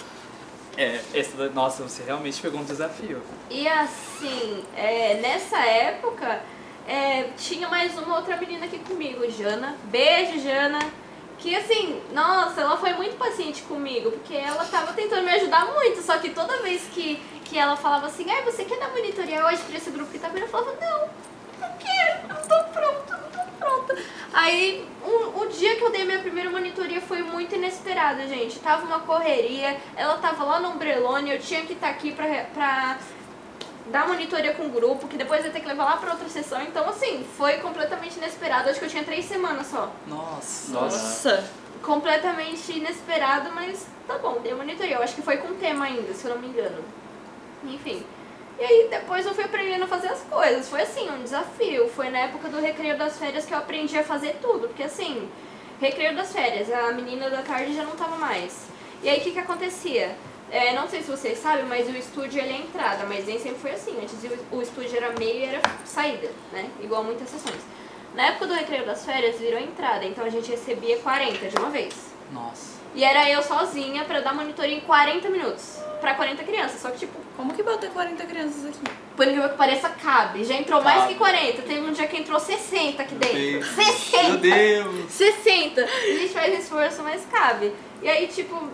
[0.75, 3.21] É, esse, nossa, você realmente pegou um desafio.
[3.49, 6.41] E assim, é, nessa época,
[6.87, 9.75] é, tinha mais uma outra menina aqui comigo, Jana.
[9.85, 10.79] Beijo, Jana.
[11.37, 16.01] Que assim, nossa, ela foi muito paciente comigo, porque ela tava tentando me ajudar muito,
[16.01, 19.61] só que toda vez que, que ela falava assim, ai, você quer dar monitoria hoje
[19.63, 20.43] pra esse grupo que tá vindo?
[20.43, 21.09] Eu falava, não,
[21.59, 23.97] não quero, não tô pronta, não tô pronta.
[24.33, 28.59] Aí, um, o dia que eu dei minha primeira monitoria foi muito inesperado, gente.
[28.59, 32.97] Tava uma correria, ela tava lá no Umbrelone, eu tinha que estar aqui pra, pra
[33.91, 36.61] dar monitoria com o grupo, que depois ia ter que levar lá pra outra sessão.
[36.61, 38.69] Então, assim, foi completamente inesperado.
[38.69, 39.91] Acho que eu tinha três semanas só.
[40.07, 40.71] Nossa.
[40.71, 41.49] Nossa.
[41.81, 44.95] Completamente inesperado, mas tá bom, dei monitoria.
[44.95, 46.83] Eu acho que foi com tema ainda, se eu não me engano.
[47.63, 48.03] Enfim.
[48.59, 50.67] E aí depois eu fui aprendendo a fazer as coisas.
[50.67, 51.87] Foi assim, um desafio.
[51.89, 54.67] Foi na época do recreio das férias que eu aprendi a fazer tudo.
[54.67, 55.29] Porque assim,
[55.79, 58.67] recreio das férias, a menina da tarde já não tava mais.
[59.03, 60.15] E aí o que que acontecia?
[60.49, 63.59] É, não sei se vocês sabem, mas o estúdio ele é entrada, mas nem sempre
[63.59, 63.97] foi assim.
[64.01, 64.15] Antes
[64.51, 66.69] o, estúdio era meio e era saída, né?
[66.81, 67.59] Igual muitas sessões.
[68.15, 71.69] Na época do recreio das férias virou entrada, então a gente recebia 40 de uma
[71.69, 71.93] vez.
[72.31, 72.77] Nossa.
[72.95, 75.79] E era eu sozinha pra dar monitoria em 40 minutos.
[75.99, 76.81] Pra 40 crianças.
[76.81, 78.79] Só que, tipo, Como que bota 40 crianças aqui?
[79.15, 80.43] por incrível que pareça, cabe.
[80.43, 81.13] Já entrou mais Cabe.
[81.13, 81.61] que 40.
[81.63, 83.37] Teve um dia que entrou 60 aqui dentro.
[83.37, 84.37] Meu 60!
[84.37, 85.11] Deus.
[85.11, 85.83] 60!
[85.83, 87.73] A gente faz esforço, mas cabe.
[88.03, 88.69] E aí, tipo,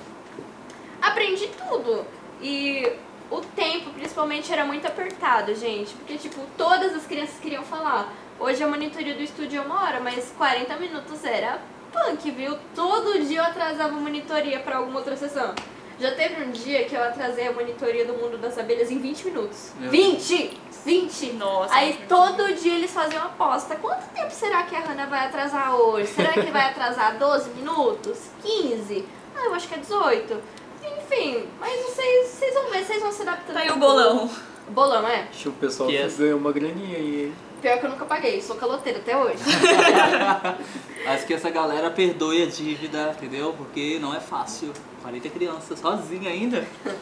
[1.04, 2.06] aprendi tudo.
[2.42, 2.92] E
[3.30, 5.94] o tempo, principalmente, era muito apertado, gente.
[5.94, 8.12] Porque, tipo, todas as crianças queriam falar.
[8.40, 11.62] Hoje a monitoria do estúdio é uma hora, mas 40 minutos era
[11.92, 12.58] punk, viu?
[12.76, 15.54] Todo dia eu atrasava a monitoria pra alguma outra sessão.
[16.00, 19.26] Já teve um dia que eu atrasei a monitoria do mundo das abelhas em 20
[19.26, 19.72] minutos.
[19.80, 20.60] Meu 20!
[20.84, 21.34] 20!
[21.34, 21.74] Nossa.
[21.74, 23.76] Aí todo dia eles faziam uma aposta.
[23.76, 26.08] Quanto tempo será que a Hannah vai atrasar hoje?
[26.08, 28.18] Será que vai atrasar 12 minutos?
[28.42, 29.06] 15?
[29.36, 30.42] Ah, eu acho que é 18.
[30.86, 33.56] Enfim, mas vocês, vocês vão ver, vocês vão se adaptando.
[33.56, 34.30] Tá aí o bolão.
[34.70, 35.28] Bolão, é?
[35.30, 37.34] Acho que o pessoal Que é- ganhou uma graninha aí, hein?
[37.62, 39.38] Pior que eu nunca paguei, sou caloteira até hoje.
[41.08, 43.54] Acho que essa galera perdoe a dívida, entendeu?
[43.58, 44.74] Porque não é fácil.
[45.02, 46.66] 40 crianças sozinha ainda.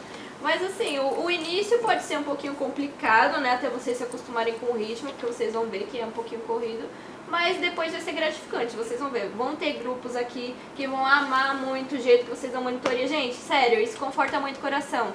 [0.42, 3.52] Mas assim, o, o início pode ser um pouquinho complicado, né?
[3.54, 6.40] Até vocês se acostumarem com o ritmo, porque vocês vão ver que é um pouquinho
[6.42, 6.84] corrido.
[7.32, 9.30] Mas depois vai ser gratificante, vocês vão ver.
[9.30, 13.08] Vão ter grupos aqui que vão amar muito o jeito que vocês dão monitoria.
[13.08, 15.14] Gente, sério, isso conforta muito o coração.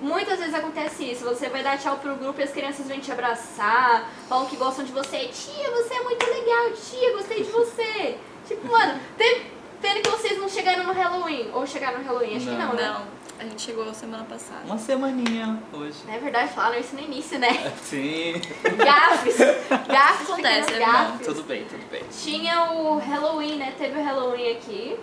[0.00, 3.12] Muitas vezes acontece isso, você vai dar tchau pro grupo e as crianças vêm te
[3.12, 5.26] abraçar, falam que gostam de você.
[5.26, 8.16] Tia, você é muito legal, tia, gostei de você.
[8.46, 9.42] Tipo, mano, tem
[9.80, 11.50] pena que vocês não chegaram no Halloween.
[11.52, 12.68] Ou chegaram no Halloween, acho que Não.
[12.68, 12.88] não, né?
[12.88, 13.02] Não,
[13.40, 14.60] a gente chegou semana passada.
[14.64, 15.98] Uma semaninha hoje.
[16.08, 17.72] É verdade, falaram isso no início, né?
[17.82, 18.34] Sim.
[18.76, 19.36] Gafes.
[19.88, 21.26] Gafes, Acontece, é gafes.
[21.26, 22.02] Tudo bem, tudo bem.
[22.10, 23.74] Tinha o Halloween, né?
[23.78, 24.98] Teve o Halloween aqui,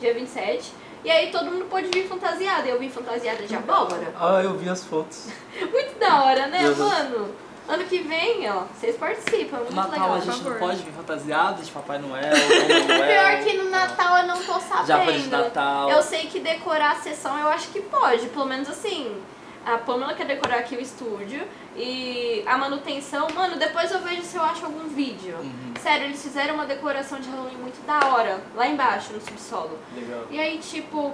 [0.00, 0.72] dia 27.
[1.04, 2.66] E aí todo mundo pôde vir fantasiado.
[2.68, 4.12] Eu vim fantasiada de abóbora.
[4.18, 5.28] Ah, eu vi as fotos.
[5.60, 6.76] Muito da hora, né, Uhum.
[6.76, 7.34] mano?
[7.68, 9.58] Ano que vem, ó, vocês participam.
[9.58, 10.14] Muito No Natal legal.
[10.14, 12.22] a gente não pode vir fantasiado de Papai Noel,
[12.88, 13.06] Noel.
[13.06, 14.86] Pior que no Natal eu não tô sabendo.
[14.86, 15.90] Já foi de Natal.
[15.90, 19.14] Eu sei que decorar a sessão eu acho que pode, pelo menos assim.
[19.66, 24.36] A Pamela quer decorar aqui o estúdio e a manutenção, mano, depois eu vejo se
[24.36, 25.36] eu acho algum vídeo.
[25.36, 25.74] Uhum.
[25.82, 29.78] Sério, eles fizeram uma decoração de Halloween muito da hora, lá embaixo, no subsolo.
[29.94, 30.24] Legal.
[30.30, 31.12] E aí, tipo,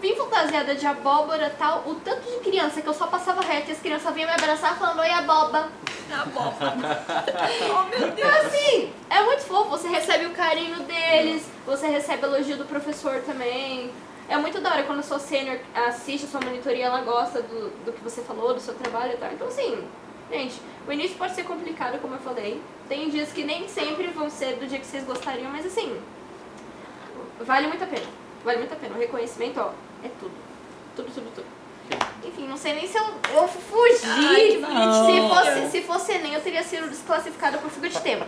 [0.00, 3.72] vim fantasiada de abóbora tal, o tanto de criança que eu só passava reto e
[3.72, 5.68] as crianças vinham me abraçar falando, oi aboba.
[6.32, 6.54] Bom.
[6.58, 8.18] oh, meu Deus.
[8.18, 13.20] Então assim, é muito fofo, você recebe o carinho deles, você recebe elogio do professor
[13.22, 13.90] também.
[14.28, 17.70] É muito da hora quando a sua sênior assiste a sua monitoria, ela gosta do,
[17.84, 19.32] do que você falou, do seu trabalho e tal.
[19.32, 19.84] Então assim,
[20.30, 22.60] gente, o início pode ser complicado, como eu falei.
[22.88, 26.00] Tem dias que nem sempre vão ser do dia que vocês gostariam, mas assim,
[27.40, 28.06] vale muito a pena.
[28.44, 28.94] Vale muito a pena.
[28.94, 29.72] O reconhecimento, ó,
[30.04, 30.32] é tudo.
[30.96, 31.58] Tudo, tudo, tudo.
[32.22, 34.04] Enfim, não sei nem se eu, eu fugi.
[34.04, 34.50] Ai,
[35.06, 38.26] se, fosse, se fosse Enem, eu teria sido desclassificada por fuga de tema.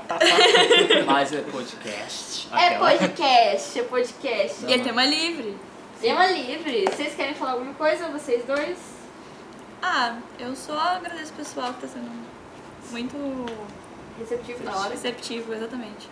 [1.06, 2.48] Mas é podcast.
[2.52, 2.90] É Aquela.
[2.90, 4.64] podcast, é podcast.
[4.66, 5.56] E é tema livre.
[6.00, 6.86] Tema livre.
[6.86, 8.78] Vocês querem falar alguma coisa, vocês dois?
[9.82, 12.10] Ah, eu só agradeço o pessoal que tá sendo
[12.90, 13.16] muito
[14.18, 14.90] Receptivo da hora.
[14.90, 16.08] receptivo, exatamente.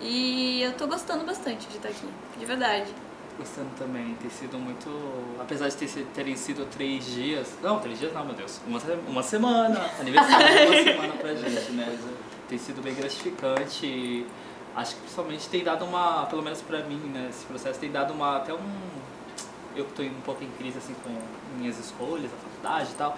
[0.00, 2.06] E eu tô gostando bastante de estar aqui,
[2.38, 2.86] de verdade.
[3.36, 4.88] Gostando também, tem sido muito.
[5.40, 7.48] Apesar de ter, sido- terem sido três dias.
[7.62, 8.60] Não, três dias não, meu Deus.
[8.66, 9.80] Uma, uma semana.
[9.98, 11.98] Aniversário de uma semana pra gente, né?
[12.48, 13.86] Tem sido bem gratificante.
[13.86, 14.26] e
[14.76, 17.26] Acho que principalmente tem dado uma, pelo menos pra mim, né?
[17.30, 18.36] Esse processo tem dado uma.
[18.36, 18.58] Até um.
[19.74, 21.10] Eu que tô indo um pouco em crise assim com
[21.58, 23.16] minhas escolhas, a faculdade e tal.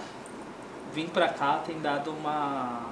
[0.94, 2.86] Vim pra cá tem dado uma.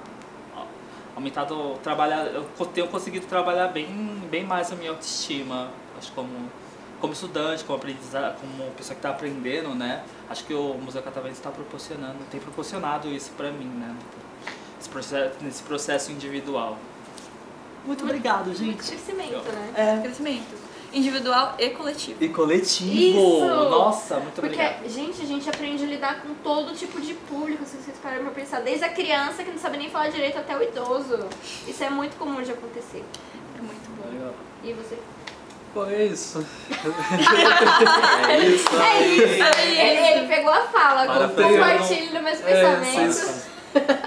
[1.16, 3.86] aumentado trabalhar eu tenho conseguido trabalhar bem
[4.30, 6.28] bem mais a minha autoestima acho como
[7.04, 11.34] como estudante como aprendizado como pessoa que está aprendendo né acho que o museu catavento
[11.34, 13.94] está proporcionando tem proporcionado isso para mim né
[14.80, 16.78] esse processo nesse processo individual
[17.86, 19.72] muito obrigado Muito gente crescimento, né?
[19.76, 20.64] é Crescimento
[20.94, 22.24] individual e coletivo.
[22.24, 23.46] e coletivo Isso!
[23.46, 27.64] nossa muito Porque, obrigado gente, a gente aprende a lidar com todo tipo de público,
[27.66, 28.60] se vocês pararem pra pensar.
[28.60, 31.18] Desde a criança que não sabe nem falar direito até o idoso.
[31.66, 33.04] Isso é muito comum de acontecer.
[33.58, 34.08] É muito bom.
[34.08, 34.34] Legal.
[34.62, 34.96] E você?
[35.74, 36.44] Bom, é isso.
[38.28, 39.58] é isso É isso!
[39.60, 42.18] Ele, ele pegou a fala, Para, compartilhe pegou.
[42.18, 42.42] do meus É,
[42.78, 43.16] pensamentos.
[43.16, 43.44] vocês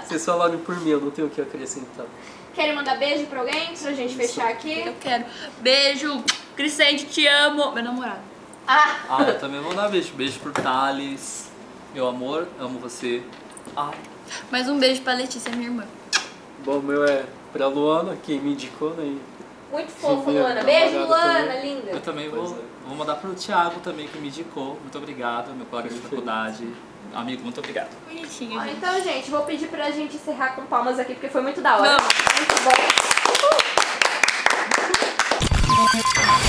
[0.08, 2.06] Vocês falaram por mim, eu não tenho o que acrescentar.
[2.54, 4.80] Querem mandar beijo pra alguém pra gente fechar aqui?
[4.86, 5.24] Eu quero.
[5.60, 6.24] Beijo,
[6.56, 7.70] Crescente, te amo.
[7.72, 8.20] Meu namorado.
[8.66, 10.12] Ah, Ah, eu também vou dar beijo.
[10.14, 11.48] Beijo pro Thales.
[11.94, 13.22] Meu amor, amo você.
[13.76, 13.94] Ai,
[14.50, 15.84] Mais um beijo pra Letícia, minha irmã.
[16.64, 19.16] Bom, meu é pra Luana, quem me indicou, né?
[19.70, 20.62] Muito fofo, Minha Luana.
[20.64, 21.74] Beijo, Luana, também.
[21.74, 21.90] linda.
[21.90, 22.62] eu também Pois vou, é.
[22.88, 24.78] vou mandar pro Thiago também, que me indicou.
[24.80, 26.66] Muito obrigado, meu colega de faculdade.
[27.14, 27.88] Amigo, muito obrigado.
[28.06, 28.76] Bonitinho, Ó, gente.
[28.76, 31.96] então, gente, vou pedir pra gente encerrar com palmas aqui, porque foi muito da hora.
[31.96, 32.14] Vamos.
[32.36, 32.54] Muito
[36.42, 36.47] bom.